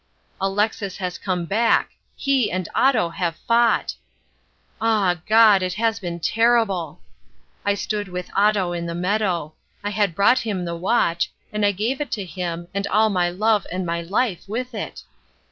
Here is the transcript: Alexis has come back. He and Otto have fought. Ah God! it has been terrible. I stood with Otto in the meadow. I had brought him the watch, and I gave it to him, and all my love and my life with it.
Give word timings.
Alexis 0.41 0.97
has 0.97 1.19
come 1.19 1.45
back. 1.45 1.91
He 2.15 2.51
and 2.51 2.67
Otto 2.73 3.09
have 3.09 3.35
fought. 3.35 3.93
Ah 4.81 5.17
God! 5.27 5.61
it 5.61 5.73
has 5.75 5.99
been 5.99 6.19
terrible. 6.19 6.99
I 7.63 7.75
stood 7.75 8.07
with 8.07 8.31
Otto 8.35 8.71
in 8.71 8.87
the 8.87 8.95
meadow. 8.95 9.53
I 9.83 9.91
had 9.91 10.15
brought 10.15 10.39
him 10.39 10.65
the 10.65 10.75
watch, 10.75 11.31
and 11.53 11.63
I 11.63 11.71
gave 11.71 12.01
it 12.01 12.09
to 12.13 12.25
him, 12.25 12.67
and 12.73 12.87
all 12.87 13.11
my 13.11 13.29
love 13.29 13.67
and 13.71 13.85
my 13.85 14.01
life 14.01 14.45
with 14.49 14.73
it. 14.73 15.03